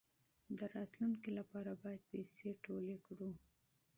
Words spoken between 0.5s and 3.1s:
د راتلونکي لپاره باید پیسې ټولې